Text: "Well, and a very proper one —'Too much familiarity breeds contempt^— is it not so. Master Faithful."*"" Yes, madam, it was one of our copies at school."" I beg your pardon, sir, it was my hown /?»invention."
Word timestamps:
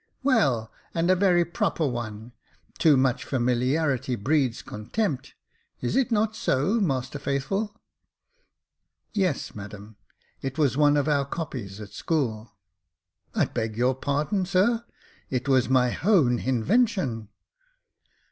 "Well, 0.23 0.71
and 0.95 1.11
a 1.11 1.15
very 1.15 1.45
proper 1.45 1.85
one 1.85 2.31
—'Too 2.79 2.97
much 2.97 3.23
familiarity 3.23 4.15
breeds 4.15 4.63
contempt^— 4.63 5.33
is 5.79 5.95
it 5.95 6.11
not 6.11 6.35
so. 6.35 6.79
Master 6.79 7.19
Faithful."*"" 7.19 7.79
Yes, 9.13 9.53
madam, 9.53 9.97
it 10.41 10.57
was 10.57 10.75
one 10.75 10.97
of 10.97 11.07
our 11.07 11.25
copies 11.25 11.79
at 11.79 11.93
school."" 11.93 12.55
I 13.35 13.45
beg 13.45 13.77
your 13.77 13.93
pardon, 13.93 14.47
sir, 14.47 14.83
it 15.29 15.47
was 15.47 15.69
my 15.69 15.91
hown 15.91 16.39
/?»invention." 16.39 17.27